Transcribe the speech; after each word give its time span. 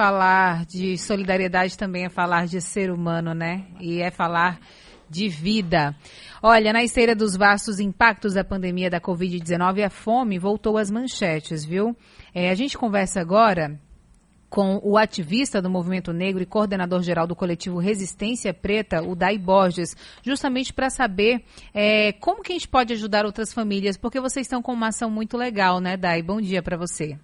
falar 0.00 0.64
de 0.64 0.96
solidariedade 0.96 1.76
também 1.76 2.06
é 2.06 2.08
falar 2.08 2.46
de 2.46 2.58
ser 2.62 2.90
humano, 2.90 3.34
né? 3.34 3.66
E 3.78 4.00
é 4.00 4.10
falar 4.10 4.58
de 5.10 5.28
vida. 5.28 5.94
Olha, 6.42 6.72
na 6.72 6.82
esteira 6.82 7.14
dos 7.14 7.36
vastos 7.36 7.78
impactos 7.78 8.32
da 8.32 8.42
pandemia 8.42 8.88
da 8.88 8.98
Covid-19, 8.98 9.84
a 9.84 9.90
fome 9.90 10.38
voltou 10.38 10.78
às 10.78 10.90
manchetes, 10.90 11.66
viu? 11.66 11.94
É, 12.34 12.48
a 12.48 12.54
gente 12.54 12.78
conversa 12.78 13.20
agora 13.20 13.78
com 14.48 14.80
o 14.82 14.96
ativista 14.96 15.60
do 15.60 15.68
Movimento 15.68 16.14
Negro 16.14 16.42
e 16.42 16.46
coordenador 16.46 17.02
geral 17.02 17.26
do 17.26 17.36
coletivo 17.36 17.76
Resistência 17.78 18.54
Preta, 18.54 19.02
o 19.02 19.14
Dai 19.14 19.36
Borges, 19.36 19.94
justamente 20.22 20.72
para 20.72 20.88
saber 20.88 21.44
é, 21.74 22.12
como 22.12 22.42
que 22.42 22.52
a 22.52 22.54
gente 22.54 22.68
pode 22.68 22.94
ajudar 22.94 23.26
outras 23.26 23.52
famílias, 23.52 23.98
porque 23.98 24.18
vocês 24.18 24.46
estão 24.46 24.62
com 24.62 24.72
uma 24.72 24.88
ação 24.88 25.10
muito 25.10 25.36
legal, 25.36 25.78
né, 25.78 25.94
Dai? 25.94 26.22
Bom 26.22 26.40
dia 26.40 26.62
para 26.62 26.78
você. 26.78 27.18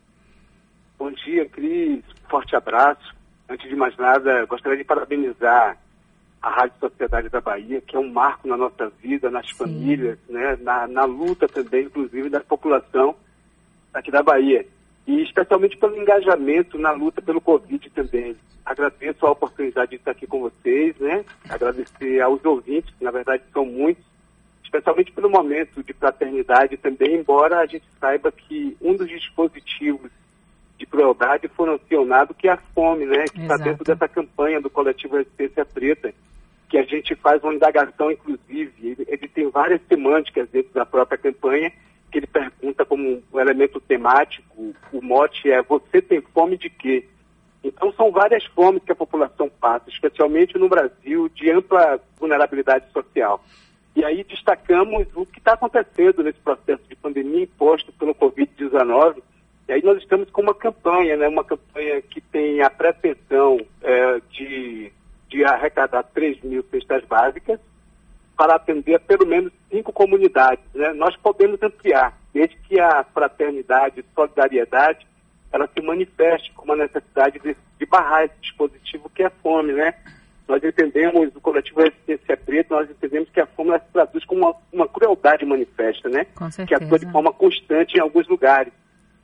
Bom 0.99 1.11
dia, 1.11 1.47
Cris. 1.49 2.03
Forte 2.29 2.57
abraço. 2.57 3.15
Antes 3.49 3.69
de 3.69 3.77
mais 3.77 3.97
nada, 3.97 4.45
gostaria 4.47 4.79
de 4.79 4.85
parabenizar 4.85 5.79
a 6.43 6.51
Rádio 6.51 6.79
Sociedade 6.81 7.29
da 7.29 7.41
Bahia, 7.41 7.81
que 7.81 7.97
é 7.97 7.99
um 7.99 8.13
marco 8.13 8.47
na 8.49 8.57
nossa 8.57 8.91
vida, 9.01 9.31
nas 9.31 9.49
Sim. 9.49 9.57
famílias, 9.57 10.19
né, 10.29 10.57
na, 10.61 10.87
na 10.87 11.05
luta 11.05 11.49
também, 11.49 11.85
inclusive, 11.85 12.29
da 12.29 12.41
população 12.41 13.15
aqui 13.93 14.11
da 14.11 14.23
Bahia 14.23 14.67
e 15.07 15.23
especialmente 15.23 15.77
pelo 15.77 15.97
engajamento 15.97 16.77
na 16.79 16.91
luta 16.91 17.23
pelo 17.23 17.41
Covid 17.41 17.89
também. 17.91 18.37
Agradeço 18.65 19.25
a 19.25 19.31
oportunidade 19.31 19.91
de 19.91 19.97
estar 19.97 20.11
aqui 20.11 20.27
com 20.27 20.41
vocês, 20.41 20.97
né? 20.99 21.25
Agradecer 21.49 22.21
aos 22.21 22.45
ouvintes, 22.45 22.93
que 22.99 23.05
na 23.05 23.13
verdade 23.13 23.45
são 23.53 23.65
muitos, 23.65 24.05
especialmente 24.65 25.13
pelo 25.13 25.31
momento 25.31 25.83
de 25.85 25.93
fraternidade 25.93 26.77
também, 26.77 27.15
embora 27.15 27.61
a 27.61 27.67
gente 27.67 27.85
saiba 28.01 28.33
que 28.33 28.77
um 28.81 28.97
dos 28.97 29.09
dispositivos 29.09 30.11
de 30.79 30.87
crueldade 30.87 31.49
foram 31.49 31.75
acionado, 31.75 32.35
que 32.35 32.49
é 32.49 32.53
a 32.53 32.59
fome, 32.75 33.07
né? 33.07 33.25
Que 33.33 33.41
está 33.41 33.57
dentro 33.57 33.85
dessa 33.85 34.09
campanha 34.09 34.61
do 34.61 34.71
coletivo 34.71 35.17
Resistência 35.17 35.65
Preta, 35.65 36.13
que 36.69 36.79
a 36.79 36.83
gente 36.83 37.15
faz 37.15 37.43
uma 37.43 37.55
indagação, 37.55 38.11
inclusive, 38.11 38.73
ele, 38.83 39.05
ele 39.09 39.29
tem 39.29 39.49
várias 39.51 39.81
semânticas 39.89 40.49
dentro 40.51 40.73
da 40.75 40.85
própria 40.85 41.19
campanha, 41.19 41.73
que 42.11 42.19
ele 42.19 42.27
pergunta 42.27 42.85
como 42.85 43.23
um 43.33 43.41
elemento 43.41 43.81
temático, 43.81 44.75
o 44.93 45.03
mote 45.03 45.51
é 45.51 45.63
você 45.63 46.01
tem 46.01 46.21
fome 46.21 46.57
de 46.57 46.71
quê? 46.71 47.07
Então 47.63 47.93
são 47.93 48.13
várias 48.13 48.45
fomes 48.47 48.83
que 48.85 48.93
a 48.93 48.97
população 48.97 49.51
passa, 49.61 49.91
especialmente 49.91 50.57
no 50.57 50.69
Brasil, 50.69 51.29
de 51.29 51.51
ampla 51.51 52.01
vulnerabilidade 52.19 52.91
social. 52.93 53.43
E 53.95 54.05
aí 54.05 54.23
destacamos 54.23 55.07
o 55.15 55.25
que 55.27 55.39
está 55.39 55.55
acontecendo 55.55 56.23
nesse 56.23 56.39
processo 56.39 56.83
de 56.89 56.95
pandemia 56.95 57.45
imposto 57.45 57.93
pelo 57.95 58.15
Covid-19. 58.15 59.23
E 59.69 59.73
aí 59.73 59.83
nós 59.83 59.99
estamos 59.99 60.31
com 60.31 60.43
uma 60.43 60.55
campanha, 60.55 61.17
né, 61.17 61.29
uma 61.29 61.45
campanha 61.45 62.01
que 62.03 62.21
tem 62.21 62.63
a 62.63 62.71
pretensão 62.71 63.59
é, 63.83 64.21
de, 64.31 64.93
de 65.29 65.45
arrecadar 65.45 66.05
3 66.05 66.41
mil 66.43 66.65
cestas 66.71 67.05
básicas, 67.05 67.59
para 68.37 68.55
atender 68.55 69.01
pelo 69.01 69.27
menos 69.27 69.53
cinco 69.71 69.93
comunidades. 69.93 70.65
Né? 70.75 70.93
Nós 70.93 71.17
podemos 71.17 71.61
ampliar, 71.63 72.17
desde 72.33 72.57
que 72.59 72.79
a 72.79 73.03
fraternidade, 73.03 74.05
solidariedade, 74.15 75.07
ela 75.51 75.69
se 75.73 75.81
manifeste 75.81 76.53
com 76.53 76.65
uma 76.65 76.77
necessidade 76.77 77.39
de, 77.41 77.57
de 77.79 77.87
barrar 77.87 78.25
esse 78.25 78.35
dispositivo 78.41 79.11
que 79.11 79.23
é 79.23 79.27
a 79.27 79.31
fome, 79.31 79.73
né? 79.73 79.95
Nós 80.47 80.63
entendemos, 80.63 81.35
o 81.35 81.41
coletivo 81.41 81.81
Resistência 81.81 82.37
Preta, 82.37 82.75
nós 82.75 82.91
entendemos 82.91 83.29
que 83.31 83.41
a 83.41 83.47
fome 83.47 83.77
se 83.79 83.85
traduz 83.93 84.25
como 84.25 84.43
uma, 84.43 84.55
uma 84.73 84.89
crueldade 84.89 85.45
manifesta, 85.45 86.09
né? 86.09 86.27
Que 86.69 86.75
atua 86.75 86.99
de 86.99 87.11
forma 87.11 87.33
constante 87.33 87.97
em 87.97 88.01
alguns 88.01 88.29
lugares. 88.29 88.73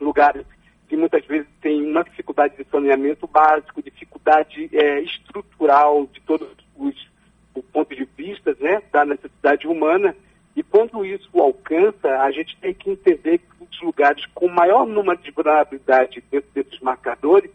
Lugares 0.02 0.44
que 0.88 0.96
muitas 0.96 1.24
vezes 1.24 1.48
têm 1.62 1.90
uma 1.90 2.04
dificuldade 2.04 2.54
de 2.56 2.68
saneamento 2.70 3.26
básico, 3.26 3.82
dificuldade 3.82 4.68
é, 4.72 5.00
estrutural 5.00 6.06
de 6.12 6.20
todos 6.20 6.46
os 6.76 7.12
o 7.54 7.62
ponto 7.62 7.94
de 7.94 8.06
vista 8.16 8.56
né, 8.60 8.82
da 8.90 9.04
necessidade 9.04 9.66
humana. 9.66 10.14
E 10.54 10.62
quando 10.62 11.04
isso 11.04 11.28
alcança, 11.40 12.08
a 12.20 12.30
gente 12.30 12.56
tem 12.58 12.74
que 12.74 12.90
entender 12.90 13.38
que 13.38 13.46
os 13.60 13.80
lugares 13.80 14.24
com 14.34 14.48
maior 14.48 14.86
número 14.86 15.18
de 15.18 15.30
vulnerabilidade 15.30 16.22
dentro 16.30 16.50
desses 16.52 16.78
marcadores, 16.80 17.50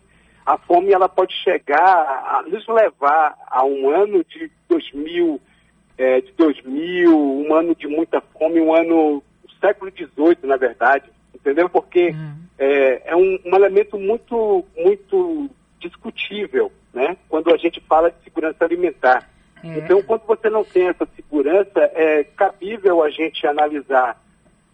a 0.46 0.58
fome 0.58 0.92
ela 0.92 1.08
pode 1.08 1.34
chegar 1.44 1.80
a 1.80 2.44
nos 2.48 2.68
levar 2.68 3.38
a 3.48 3.64
um 3.66 3.90
ano 3.90 4.24
de 4.24 4.50
2000, 4.68 5.40
é, 5.98 6.22
de 6.22 6.32
2000, 6.34 7.12
um 7.12 7.54
ano 7.54 7.76
de 7.76 7.88
muita 7.88 8.22
fome, 8.22 8.60
um 8.60 8.74
ano 8.74 9.22
do 9.44 9.54
século 9.60 9.92
XVIII, 9.92 10.38
na 10.44 10.58
verdade, 10.58 11.12
entendeu? 11.48 11.70
Porque 11.70 12.10
uhum. 12.10 12.36
é, 12.60 13.02
é 13.06 13.16
um, 13.16 13.40
um 13.46 13.56
elemento 13.56 13.98
muito, 13.98 14.66
muito 14.76 15.50
discutível, 15.80 16.72
né? 16.94 17.16
Quando 17.30 17.54
a 17.54 17.58
gente 17.58 17.80
fala 17.88 18.12
de 18.12 18.22
segurança 18.24 18.66
alimentar. 18.66 19.30
É. 19.64 19.80
Então, 19.80 20.02
quando 20.04 20.24
você 20.24 20.50
não 20.50 20.64
tem 20.66 20.90
essa 20.90 21.08
segurança, 21.16 21.80
é 21.94 22.26
cabível 22.36 23.02
a 23.02 23.10
gente 23.10 23.48
analisar 23.48 24.22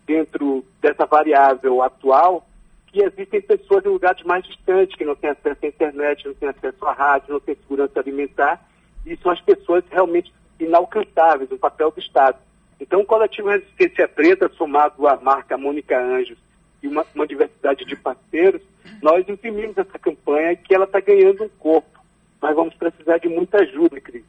dentro 0.05 0.65
dessa 0.81 1.05
variável 1.05 1.81
atual 1.81 2.45
que 2.87 3.01
existem 3.01 3.41
pessoas 3.41 3.85
em 3.85 3.89
lugares 3.89 4.23
mais 4.23 4.43
distantes, 4.43 4.95
que 4.95 5.05
não 5.05 5.15
têm 5.15 5.29
acesso 5.29 5.57
à 5.63 5.67
internet, 5.67 6.25
não 6.25 6.33
têm 6.33 6.49
acesso 6.49 6.85
à 6.85 6.93
rádio, 6.93 7.33
não 7.33 7.39
têm 7.39 7.55
segurança 7.55 7.99
alimentar, 7.99 8.63
e 9.05 9.15
são 9.17 9.31
as 9.31 9.41
pessoas 9.41 9.83
realmente 9.89 10.31
inalcançáveis, 10.59 11.51
o 11.51 11.57
papel 11.57 11.91
do 11.91 11.99
Estado. 11.99 12.37
Então, 12.79 13.01
o 13.01 13.05
coletivo 13.05 13.49
Resistência 13.49 14.07
Preta, 14.07 14.49
somado 14.57 15.07
à 15.07 15.15
marca 15.15 15.57
Mônica 15.57 15.99
Anjos 15.99 16.37
e 16.83 16.87
uma, 16.87 17.05
uma 17.15 17.25
diversidade 17.25 17.85
de 17.85 17.95
parceiros, 17.95 18.61
nós 19.01 19.27
imprimimos 19.27 19.77
essa 19.77 19.97
campanha 19.97 20.55
que 20.55 20.75
ela 20.75 20.85
está 20.85 20.99
ganhando 20.99 21.45
um 21.45 21.49
corpo. 21.49 21.99
Mas 22.41 22.55
vamos 22.55 22.75
precisar 22.75 23.17
de 23.19 23.29
muita 23.29 23.57
ajuda, 23.59 24.01
Cris. 24.01 24.23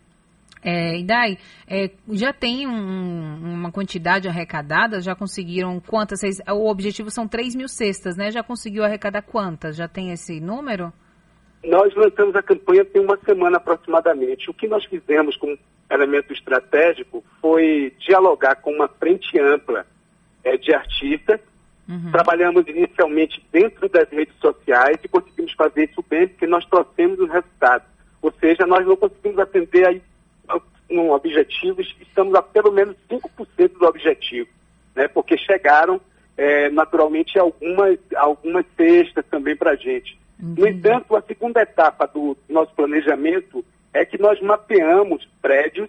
É, 0.63 0.97
Idai, 0.97 1.37
é, 1.69 1.91
já 2.13 2.33
tem 2.33 2.67
um, 2.67 3.55
uma 3.55 3.71
quantidade 3.71 4.29
arrecadada? 4.29 5.01
Já 5.01 5.15
conseguiram 5.15 5.79
quantas? 5.79 6.21
Vocês, 6.21 6.39
o 6.49 6.71
objetivo 6.71 7.11
são 7.11 7.29
3 7.29 7.55
mil 7.55 7.69
cestas, 7.69 8.17
né? 8.17 8.31
Já 8.31 8.43
conseguiu 8.43 8.83
arrecadar 8.83 9.21
quantas? 9.21 9.77
Já 9.77 9.87
tem 9.87 10.11
esse 10.11 10.41
número? 10.41 10.91
Nós 11.63 11.95
lançamos 11.95 12.35
a 12.35 12.43
campanha 12.43 12.85
tem 12.85 13.03
uma 13.03 13.19
semana 13.19 13.59
aproximadamente. 13.59 14.49
O 14.49 14.55
que 14.55 14.67
nós 14.67 14.85
fizemos 14.87 15.37
como 15.37 15.59
elemento 15.91 16.33
estratégico 16.33 17.23
foi 17.43 17.93
dialogar 17.99 18.57
com 18.57 18.71
uma 18.71 18.89
frente 18.89 19.39
ampla 19.39 19.87
é, 20.43 20.57
de 20.57 20.75
artistas. 20.75 21.41
Uhum. 21.89 22.11
Trabalhamos 22.11 22.67
inicialmente 22.67 23.45
dentro 23.53 23.89
das 23.89 24.09
redes 24.09 24.35
sociais 24.41 24.99
e 25.03 25.09
conseguimos 25.09 25.53
fazer 25.53 25.91
isso 25.91 26.03
bem 26.09 26.27
porque 26.29 26.47
nós 26.47 26.65
trouxemos 26.67 27.19
os 27.19 27.31
resultados. 27.31 27.87
Ou 28.23 28.33
seja, 28.41 28.67
nós 28.67 28.87
não 28.87 28.97
conseguimos 28.97 29.39
atender 29.39 29.87
aí 29.87 30.03
um 30.91 31.11
objetivo, 31.11 31.81
estamos 31.81 32.35
a 32.35 32.43
pelo 32.43 32.71
menos 32.71 32.97
5% 33.11 33.79
do 33.79 33.87
objetivo, 33.87 34.49
né? 34.95 35.09
porque 35.09 35.37
chegaram 35.37 36.01
é, 36.37 36.69
naturalmente 36.71 37.39
algumas, 37.39 37.99
algumas 38.17 38.65
cestas 38.77 39.25
também 39.31 39.57
para 39.57 39.73
a 39.73 39.77
gente. 39.77 40.19
Uhum. 40.41 40.55
No 40.59 40.67
entanto, 40.67 41.17
a 41.17 41.23
segunda 41.23 41.63
etapa 41.63 42.07
do 42.07 42.37
nosso 42.49 42.75
planejamento 42.75 43.65
é 43.93 44.05
que 44.05 44.21
nós 44.21 44.41
mapeamos 44.41 45.27
prédios, 45.41 45.89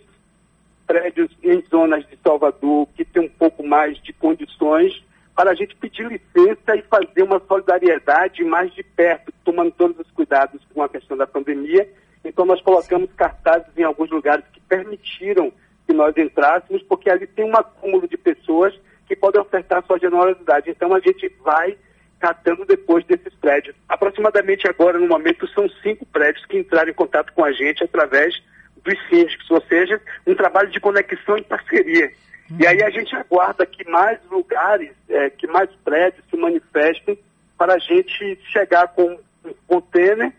prédios 0.86 1.32
em 1.44 1.64
zonas 1.70 2.06
de 2.08 2.18
Salvador 2.24 2.88
que 2.96 3.04
tem 3.04 3.24
um 3.24 3.30
pouco 3.30 3.66
mais 3.66 3.98
de 4.04 4.14
condições 4.14 5.04
para 5.36 5.52
a 5.52 5.56
gente 5.56 5.76
pedir 5.76 6.08
licença 6.08 6.76
e 6.76 6.82
fazer 6.84 7.24
uma 7.24 7.42
solidariedade 7.48 8.44
mais 8.44 8.74
de 8.74 8.84
perto, 8.84 9.34
tomando 9.44 9.72
todos 9.72 10.00
os 10.00 10.12
cuidados 10.12 10.62
com 10.74 10.82
a 10.82 10.90
questão 10.90 11.18
da 11.18 11.28
pandemia 11.28 11.88
então 12.26 12.46
nós 12.46 12.62
colocamos 12.62 13.10
cartazes 13.16 13.68
em 13.78 13.84
alguns 13.84 14.10
lugares 14.10 14.44
que 14.52 14.60
permitiram 14.62 15.54
que 15.86 15.94
nós 15.94 16.18
entrássemos, 16.18 16.82
porque 16.84 17.10
ali 17.10 17.28
tem 17.28 17.46
um 17.46 17.56
acúmulo 17.56 18.08
de 18.08 18.18
pessoas 18.18 18.74
que 19.08 19.16
podem 19.16 19.40
ofertar 19.40 19.86
sua 19.86 20.00
generosidade. 20.00 20.72
Então 20.72 20.94
a 20.96 21.00
gente 21.00 21.32
vai 21.44 21.78
catando 22.20 22.66
depois 22.66 23.06
desses 23.06 23.34
prédios. 23.36 23.76
Aproximadamente 23.88 24.68
agora, 24.68 24.98
no 24.98 25.08
momento, 25.08 25.48
são 25.50 25.70
cinco 25.84 26.06
prédios 26.08 26.44
que 26.48 26.58
entraram 26.58 26.90
em 26.90 26.94
contato 26.94 27.32
com 27.34 27.46
a 27.46 27.52
gente 27.52 27.84
através 27.84 28.42
dos 28.84 28.98
síndicos, 29.08 29.50
ou 29.52 29.62
seja, 29.62 30.02
um 30.26 30.34
trabalho 30.34 30.72
de 30.72 30.80
conexão 30.80 31.38
e 31.38 31.44
parceria. 31.44 32.12
E 32.60 32.68
aí 32.68 32.84
a 32.84 32.90
gente 32.90 33.16
aguarda 33.16 33.66
que 33.66 33.90
mais 33.90 34.20
lugares, 34.30 34.92
é, 35.10 35.30
que 35.30 35.48
mais 35.48 35.70
prédios 35.84 36.24
se 36.30 36.38
manifestem 36.38 37.18
para 37.58 37.74
a 37.74 37.80
gente 37.80 38.40
chegar 38.52 38.88
com 38.90 39.18
um 39.44 39.54
container 39.68 40.32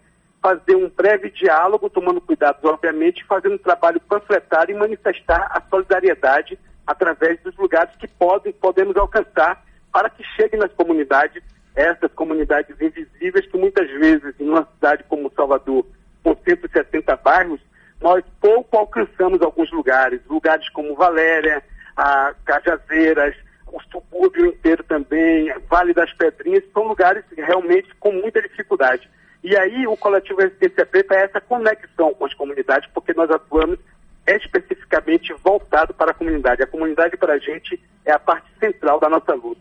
fazer 0.46 0.76
um 0.76 0.88
breve 0.88 1.28
diálogo, 1.30 1.90
tomando 1.90 2.20
cuidado, 2.20 2.58
obviamente, 2.68 3.24
fazendo 3.24 3.56
um 3.56 3.58
trabalho 3.58 3.98
panfletário 3.98 4.76
e 4.76 4.78
manifestar 4.78 5.48
a 5.50 5.60
solidariedade 5.68 6.56
através 6.86 7.40
dos 7.42 7.56
lugares 7.56 7.92
que 7.96 8.06
podem, 8.06 8.52
podemos 8.52 8.96
alcançar 8.96 9.64
para 9.92 10.08
que 10.08 10.22
cheguem 10.36 10.60
nas 10.60 10.72
comunidades, 10.74 11.42
essas 11.74 12.12
comunidades 12.12 12.80
invisíveis 12.80 13.44
que 13.46 13.58
muitas 13.58 13.90
vezes, 13.90 14.38
em 14.38 14.48
uma 14.48 14.64
cidade 14.74 15.02
como 15.08 15.32
Salvador, 15.34 15.84
com 16.22 16.36
170 16.36 17.16
bairros, 17.16 17.60
nós 18.00 18.22
pouco 18.40 18.78
alcançamos 18.78 19.42
alguns 19.42 19.72
lugares, 19.72 20.20
lugares 20.28 20.68
como 20.68 20.94
Valéria, 20.94 21.60
a 21.96 22.34
Cajazeiras, 22.44 23.34
o 23.66 23.80
subúrbio 23.90 24.46
inteiro 24.46 24.84
também, 24.84 25.52
Vale 25.68 25.92
das 25.92 26.12
Pedrinhas, 26.12 26.64
são 26.72 26.84
lugares 26.84 27.24
realmente 27.36 27.94
com 27.98 28.12
muita 28.12 28.40
dificuldade. 28.42 29.08
E 29.42 29.56
aí 29.56 29.86
o 29.86 29.96
coletivo 29.96 30.40
Resistência 30.40 30.84
Preta 30.84 31.14
é 31.14 31.24
essa 31.24 31.40
conexão 31.40 32.12
com 32.14 32.24
as 32.24 32.34
comunidades, 32.34 32.88
porque 32.92 33.14
nós 33.14 33.30
atuamos 33.30 33.78
especificamente 34.26 35.32
voltado 35.44 35.94
para 35.94 36.10
a 36.10 36.14
comunidade. 36.14 36.62
A 36.62 36.66
comunidade 36.66 37.16
para 37.16 37.34
a 37.34 37.38
gente 37.38 37.80
é 38.04 38.12
a 38.12 38.18
parte 38.18 38.46
central 38.58 38.98
da 38.98 39.08
nossa 39.08 39.34
luta. 39.34 39.60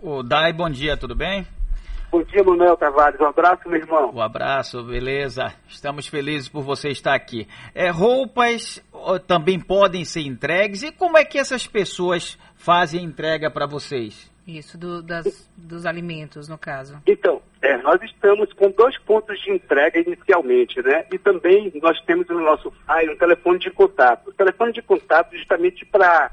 O 0.00 0.22
Dai, 0.22 0.52
bom 0.52 0.68
dia, 0.68 0.96
tudo 0.96 1.14
bem? 1.14 1.46
Bom 2.10 2.22
dia, 2.22 2.42
Manuel 2.42 2.76
Tavares. 2.76 3.20
Um 3.20 3.26
abraço, 3.26 3.68
meu 3.68 3.78
irmão. 3.78 4.10
Um 4.14 4.20
abraço, 4.20 4.82
beleza. 4.82 5.52
Estamos 5.68 6.06
felizes 6.06 6.48
por 6.48 6.62
você 6.62 6.88
estar 6.88 7.14
aqui. 7.14 7.46
É, 7.74 7.90
roupas 7.90 8.82
também 9.26 9.58
podem 9.58 10.04
ser 10.04 10.20
entregues. 10.20 10.82
E 10.82 10.92
como 10.92 11.16
é 11.16 11.24
que 11.24 11.38
essas 11.38 11.66
pessoas 11.66 12.38
fazem 12.54 13.04
entrega 13.04 13.50
para 13.50 13.66
vocês? 13.66 14.30
Isso, 14.46 14.78
do, 14.78 15.02
das, 15.02 15.50
dos 15.54 15.84
alimentos, 15.84 16.48
no 16.48 16.56
caso. 16.56 17.02
Então, 17.06 17.42
é, 17.60 17.76
nós 17.78 18.00
estamos 18.02 18.50
com 18.54 18.70
dois 18.70 18.96
pontos 19.00 19.38
de 19.42 19.52
entrega 19.52 20.00
inicialmente, 20.00 20.80
né? 20.80 21.04
E 21.12 21.18
também 21.18 21.70
nós 21.82 22.00
temos 22.06 22.26
no 22.28 22.40
nosso 22.40 22.72
file 22.86 23.12
um 23.12 23.18
telefone 23.18 23.58
de 23.58 23.70
contato. 23.70 24.30
O 24.30 24.32
telefone 24.32 24.72
de 24.72 24.80
contato 24.80 25.36
justamente 25.36 25.84
para 25.84 26.30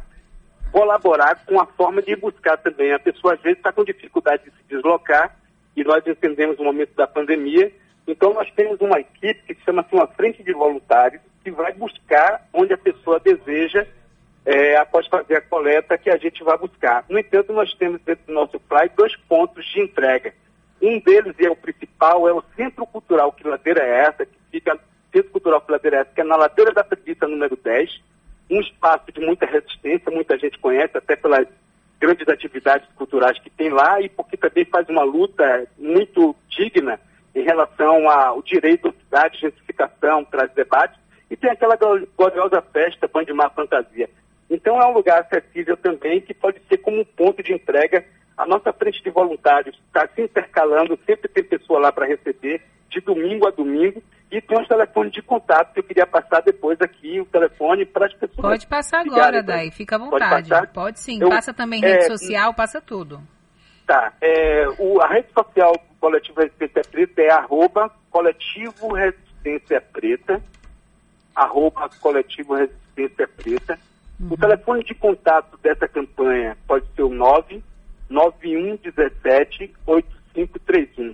colaborar 0.71 1.45
com 1.45 1.59
a 1.59 1.65
forma 1.65 2.01
de 2.01 2.15
buscar 2.15 2.57
também. 2.57 2.93
A 2.93 2.99
pessoa 2.99 3.33
às 3.33 3.41
vezes 3.41 3.57
está 3.57 3.73
com 3.73 3.83
dificuldade 3.83 4.43
de 4.45 4.51
se 4.51 4.63
deslocar 4.69 5.35
e 5.75 5.83
nós 5.83 6.05
entendemos 6.07 6.57
o 6.57 6.63
momento 6.63 6.95
da 6.95 7.07
pandemia. 7.07 7.71
Então 8.07 8.33
nós 8.33 8.49
temos 8.51 8.79
uma 8.79 8.99
equipe 8.99 9.41
que 9.45 9.55
se 9.55 9.61
chama-se 9.63 9.93
uma 9.93 10.07
frente 10.07 10.41
de 10.41 10.53
voluntários 10.53 11.21
que 11.43 11.51
vai 11.51 11.73
buscar 11.73 12.44
pessoa 13.05 13.19
deseja 13.19 13.85
é, 14.43 14.77
após 14.77 15.07
fazer 15.07 15.37
a 15.37 15.41
coleta 15.41 15.97
que 15.97 16.09
a 16.09 16.17
gente 16.17 16.43
vai 16.43 16.57
buscar. 16.57 17.05
No 17.07 17.19
entanto, 17.19 17.53
nós 17.53 17.73
temos 17.75 18.01
dentro 18.01 18.25
do 18.25 18.33
nosso 18.33 18.59
fly 18.67 18.89
dois 18.97 19.15
pontos 19.27 19.63
de 19.65 19.81
entrega. 19.81 20.33
Um 20.81 20.99
deles, 20.99 21.35
e 21.39 21.45
é 21.45 21.49
o 21.49 21.55
principal, 21.55 22.27
é 22.27 22.33
o 22.33 22.43
Centro 22.55 22.85
Cultural 22.85 23.31
Quiladeira 23.31 23.83
é 23.83 24.05
essa, 24.05 24.25
que 24.25 24.37
fica, 24.51 24.77
Centro 25.13 25.31
Cultural 25.31 25.61
Quiladeira 25.61 25.97
é 25.97 25.99
essa, 26.01 26.11
que 26.13 26.21
é 26.21 26.23
na 26.23 26.35
Ladeira 26.35 26.73
da 26.73 26.83
Preguiça, 26.83 27.27
número 27.27 27.55
10, 27.55 28.01
um 28.49 28.59
espaço 28.59 29.11
de 29.11 29.21
muita 29.21 29.45
resistência, 29.45 30.11
muita 30.11 30.37
gente 30.37 30.59
conhece, 30.59 30.97
até 30.97 31.15
pelas 31.15 31.47
grandes 31.99 32.27
atividades 32.27 32.87
culturais 32.95 33.39
que 33.39 33.49
tem 33.49 33.69
lá, 33.69 34.01
e 34.01 34.09
porque 34.09 34.37
também 34.37 34.65
faz 34.65 34.87
uma 34.89 35.03
luta 35.03 35.65
muito 35.77 36.35
digna 36.49 36.99
em 37.33 37.41
relação 37.41 38.09
ao 38.09 38.41
direito 38.43 38.89
à 38.89 38.91
cidade, 38.91 39.39
gentrificação, 39.39 40.23
traz 40.25 40.51
debates, 40.53 40.99
e 41.29 41.35
tem 41.35 41.49
aquela 41.49 41.77
gloriosa 42.17 42.61
festa 42.61 43.07
Bandimar 43.07 43.53
Fantasia. 43.53 44.09
Então 44.49 44.81
é 44.81 44.85
um 44.85 44.93
lugar 44.93 45.21
acessível 45.21 45.75
também 45.77 46.21
que 46.21 46.33
pode 46.33 46.61
ser 46.67 46.77
como 46.77 47.01
um 47.01 47.05
ponto 47.05 47.41
de 47.41 47.53
entrega. 47.53 48.05
A 48.37 48.45
nossa 48.45 48.71
frente 48.73 49.01
de 49.01 49.09
voluntários 49.09 49.79
está 49.87 50.07
se 50.13 50.21
intercalando, 50.21 50.99
sempre 51.05 51.27
tem 51.29 51.43
pessoa 51.43 51.79
lá 51.79 51.91
para 51.91 52.05
receber, 52.05 52.61
de 52.89 52.99
domingo 53.01 53.47
a 53.47 53.51
domingo, 53.51 54.03
e 54.31 54.41
tem 54.41 54.59
os 54.59 54.67
telefones 54.67 55.13
de 55.13 55.21
contato 55.21 55.73
que 55.73 55.79
eu 55.79 55.83
queria 55.83 56.05
passar 56.05 56.41
depois 56.41 56.79
aqui, 56.81 57.19
o 57.19 57.25
telefone 57.25 57.85
para 57.85 58.07
as 58.07 58.13
pessoas. 58.13 58.41
Pode 58.41 58.67
passar 58.67 59.01
agora, 59.01 59.41
Dai, 59.41 59.71
fica 59.71 59.95
à 59.95 59.99
vontade. 59.99 60.49
Pode, 60.49 60.73
Pode 60.73 60.99
sim, 60.99 61.21
eu, 61.21 61.29
passa 61.29 61.53
também 61.53 61.79
rede 61.79 62.05
é, 62.05 62.07
social, 62.07 62.53
passa 62.53 62.81
tudo. 62.81 63.21
Tá, 63.87 64.13
é, 64.19 64.67
o, 64.79 65.01
a 65.01 65.07
rede 65.07 65.27
social 65.31 65.71
do 65.73 65.95
Coletivo 65.99 66.41
Resistência 66.41 66.81
Preta 66.91 67.21
é 67.21 67.31
arroba 67.31 67.89
Coletivo 68.09 68.93
Resistência 68.93 69.79
Preta, 69.79 70.41
arroba 71.35 71.89
Coletivo 71.99 72.55
Resistência 72.55 73.27
Preta. 73.27 73.77
Uhum. 74.19 74.29
O 74.31 74.37
telefone 74.37 74.83
de 74.83 74.95
contato 74.95 75.55
dessa 75.57 75.87
campanha 75.87 76.57
pode 76.65 76.87
ser 76.95 77.03
o 77.03 77.09
99117 77.09 79.71
8531. 79.85 81.13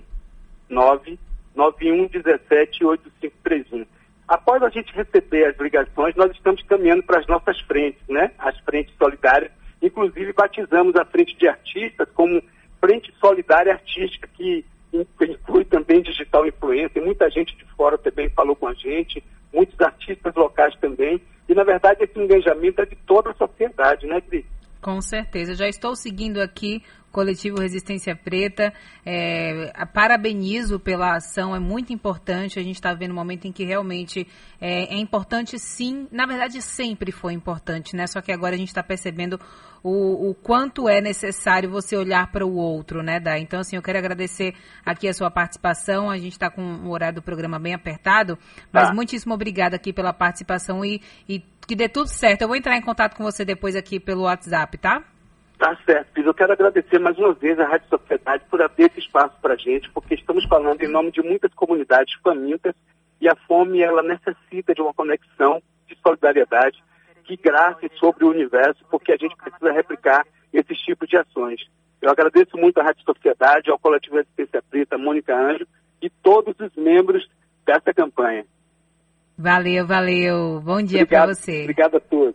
99117 0.68 2.84
8531. 2.84 3.86
Após 4.28 4.62
a 4.62 4.68
gente 4.70 4.94
receber 4.94 5.46
as 5.46 5.58
ligações, 5.58 6.14
nós 6.14 6.30
estamos 6.32 6.62
caminhando 6.62 7.02
para 7.02 7.18
as 7.18 7.26
nossas 7.26 7.58
frentes, 7.60 8.00
né? 8.08 8.30
As 8.38 8.56
frentes 8.60 8.94
solidárias. 8.96 9.50
Inclusive, 9.82 10.32
batizamos 10.32 10.94
a 10.96 11.04
frente 11.04 11.36
de 11.36 11.48
artistas 11.48 12.08
como 12.14 12.40
Frente 12.80 13.12
Solidária 13.20 13.72
Artística, 13.72 14.28
que 14.32 14.64
inclui 14.92 15.64
também 15.64 16.02
digital 16.02 16.46
influência. 16.46 17.02
Muita 17.02 17.28
gente 17.30 17.56
de 17.56 17.64
fora 17.76 17.98
também 17.98 18.30
falou 18.30 18.54
com 18.54 18.68
a 18.68 18.74
gente, 18.74 19.24
muitos 19.62 19.80
artistas 19.80 20.34
locais 20.34 20.74
também. 20.80 21.20
E, 21.48 21.54
na 21.54 21.64
verdade, 21.64 22.02
esse 22.02 22.18
engajamento 22.18 22.82
é 22.82 22.86
de 22.86 22.96
toda 23.06 23.30
a 23.30 23.34
sociedade, 23.34 24.06
né, 24.06 24.20
Cris? 24.20 24.44
Com 24.80 25.00
certeza. 25.00 25.54
Já 25.54 25.68
estou 25.68 25.94
seguindo 25.94 26.40
aqui 26.40 26.82
Coletivo 27.12 27.60
Resistência 27.60 28.16
Preta. 28.16 28.72
É, 29.04 29.70
parabenizo 29.92 30.80
pela 30.80 31.16
ação, 31.16 31.54
é 31.54 31.58
muito 31.58 31.92
importante. 31.92 32.58
A 32.58 32.62
gente 32.62 32.76
está 32.76 32.94
vendo 32.94 33.12
um 33.12 33.14
momento 33.14 33.46
em 33.46 33.52
que 33.52 33.64
realmente 33.64 34.26
é, 34.60 34.94
é, 34.94 34.98
importante, 34.98 35.58
sim. 35.58 36.08
Na 36.10 36.26
verdade, 36.26 36.60
sempre 36.62 37.12
foi 37.12 37.34
importante, 37.34 37.94
né? 37.94 38.06
Só 38.06 38.20
que 38.20 38.32
agora 38.32 38.54
a 38.54 38.58
gente 38.58 38.68
está 38.68 38.82
percebendo 38.82 39.38
o, 39.82 40.30
o, 40.30 40.34
quanto 40.34 40.88
é 40.88 41.00
necessário 41.00 41.68
você 41.68 41.96
olhar 41.96 42.30
para 42.30 42.46
o 42.46 42.54
outro, 42.54 43.02
né, 43.02 43.18
Dai? 43.18 43.40
Então, 43.40 43.60
assim, 43.60 43.76
eu 43.76 43.82
quero 43.82 43.98
agradecer 43.98 44.54
aqui 44.84 45.08
a 45.08 45.14
sua 45.14 45.30
participação. 45.30 46.08
A 46.08 46.16
gente 46.16 46.32
está 46.32 46.50
com 46.50 46.62
o 46.62 46.90
horário 46.90 47.16
do 47.16 47.22
programa 47.22 47.58
bem 47.58 47.74
apertado, 47.74 48.38
mas 48.72 48.90
ah. 48.90 48.94
muitíssimo 48.94 49.34
obrigada 49.34 49.76
aqui 49.76 49.92
pela 49.92 50.12
participação 50.12 50.84
e, 50.84 51.02
e 51.28 51.40
que 51.66 51.74
dê 51.74 51.88
tudo 51.88 52.08
certo. 52.08 52.42
Eu 52.42 52.48
vou 52.48 52.56
entrar 52.56 52.76
em 52.76 52.82
contato 52.82 53.16
com 53.16 53.24
você 53.24 53.44
depois 53.44 53.74
aqui 53.76 53.98
pelo 53.98 54.22
WhatsApp, 54.22 54.78
tá? 54.78 55.02
Tá 55.62 55.78
certo, 55.86 56.18
Eu 56.18 56.34
quero 56.34 56.52
agradecer 56.54 56.98
mais 56.98 57.16
uma 57.16 57.32
vez 57.34 57.56
à 57.60 57.64
Rádio 57.64 57.88
Sociedade 57.88 58.42
por 58.50 58.60
abrir 58.60 58.86
esse 58.90 58.98
espaço 58.98 59.36
para 59.40 59.54
a 59.54 59.56
gente, 59.56 59.88
porque 59.92 60.16
estamos 60.16 60.44
falando 60.46 60.82
em 60.82 60.88
nome 60.88 61.12
de 61.12 61.22
muitas 61.22 61.54
comunidades 61.54 62.12
famintas 62.20 62.74
e 63.20 63.28
a 63.28 63.36
fome 63.46 63.80
ela 63.80 64.02
necessita 64.02 64.74
de 64.74 64.82
uma 64.82 64.92
conexão 64.92 65.62
de 65.86 65.96
solidariedade 66.02 66.82
que 67.22 67.36
grace 67.36 67.88
sobre 68.00 68.24
o 68.24 68.30
universo, 68.30 68.84
porque 68.90 69.12
a 69.12 69.16
gente 69.16 69.36
precisa 69.36 69.70
replicar 69.70 70.26
esses 70.52 70.76
tipos 70.80 71.08
de 71.08 71.16
ações. 71.16 71.60
Eu 72.00 72.10
agradeço 72.10 72.58
muito 72.58 72.78
à 72.78 72.82
Rádio 72.82 73.04
Sociedade, 73.04 73.70
ao 73.70 73.78
Coletivo 73.78 74.16
Resistência 74.16 74.60
Preta, 74.68 74.98
Mônica 74.98 75.32
Anjo 75.32 75.64
e 76.02 76.10
todos 76.10 76.56
os 76.58 76.74
membros 76.74 77.24
dessa 77.64 77.94
campanha. 77.94 78.44
Valeu, 79.38 79.86
valeu. 79.86 80.60
Bom 80.60 80.82
dia 80.82 81.06
para 81.06 81.26
você. 81.26 81.62
Obrigado 81.62 81.98
a 81.98 82.00
todos. 82.00 82.30